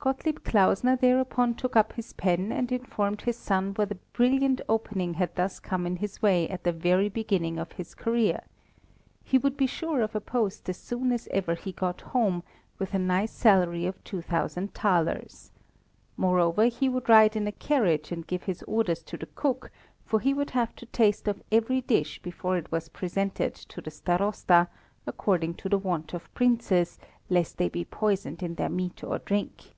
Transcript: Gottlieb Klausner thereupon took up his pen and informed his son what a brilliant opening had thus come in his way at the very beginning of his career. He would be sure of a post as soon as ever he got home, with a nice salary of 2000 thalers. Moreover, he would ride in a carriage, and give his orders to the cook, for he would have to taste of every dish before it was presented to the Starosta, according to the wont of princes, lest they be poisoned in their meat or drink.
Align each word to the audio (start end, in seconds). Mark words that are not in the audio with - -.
Gottlieb 0.00 0.44
Klausner 0.44 0.94
thereupon 0.96 1.54
took 1.56 1.74
up 1.74 1.94
his 1.94 2.12
pen 2.12 2.52
and 2.52 2.70
informed 2.70 3.22
his 3.22 3.36
son 3.36 3.74
what 3.74 3.90
a 3.90 3.96
brilliant 4.12 4.60
opening 4.68 5.14
had 5.14 5.34
thus 5.34 5.58
come 5.58 5.86
in 5.88 5.96
his 5.96 6.22
way 6.22 6.48
at 6.48 6.62
the 6.62 6.70
very 6.72 7.08
beginning 7.08 7.58
of 7.58 7.72
his 7.72 7.96
career. 7.96 8.42
He 9.24 9.38
would 9.38 9.56
be 9.56 9.66
sure 9.66 10.00
of 10.00 10.14
a 10.14 10.20
post 10.20 10.68
as 10.68 10.76
soon 10.76 11.10
as 11.12 11.26
ever 11.32 11.56
he 11.56 11.72
got 11.72 12.00
home, 12.02 12.44
with 12.78 12.94
a 12.94 12.98
nice 12.98 13.32
salary 13.32 13.86
of 13.86 14.02
2000 14.04 14.72
thalers. 14.72 15.50
Moreover, 16.16 16.66
he 16.66 16.88
would 16.88 17.08
ride 17.08 17.34
in 17.36 17.48
a 17.48 17.52
carriage, 17.52 18.12
and 18.12 18.24
give 18.26 18.44
his 18.44 18.62
orders 18.62 19.02
to 19.02 19.16
the 19.16 19.26
cook, 19.34 19.72
for 20.06 20.20
he 20.20 20.32
would 20.32 20.50
have 20.50 20.76
to 20.76 20.86
taste 20.86 21.26
of 21.26 21.42
every 21.50 21.80
dish 21.80 22.22
before 22.22 22.56
it 22.56 22.70
was 22.70 22.88
presented 22.88 23.56
to 23.56 23.80
the 23.82 23.90
Starosta, 23.90 24.68
according 25.08 25.54
to 25.54 25.68
the 25.68 25.76
wont 25.76 26.14
of 26.14 26.32
princes, 26.34 26.98
lest 27.28 27.58
they 27.58 27.68
be 27.68 27.84
poisoned 27.84 28.44
in 28.44 28.54
their 28.54 28.70
meat 28.70 29.02
or 29.02 29.18
drink. 29.18 29.74